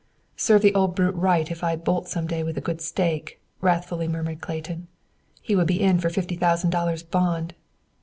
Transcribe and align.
"Serve 0.35 0.63
the 0.63 0.73
old 0.73 0.95
brute 0.95 1.13
right 1.13 1.51
if 1.51 1.63
I'd 1.63 1.83
bolt 1.83 2.07
some 2.07 2.25
day 2.25 2.41
with 2.41 2.57
a 2.57 2.59
good 2.59 2.81
stake," 2.81 3.39
wrathfully 3.61 4.07
murmured 4.07 4.41
Clayton. 4.41 4.87
"He 5.43 5.55
would 5.55 5.67
be 5.67 5.79
in 5.79 5.99
for 5.99 6.09
fifty 6.09 6.35
thousand 6.35 6.71
dollars' 6.71 7.03
bond! 7.03 7.53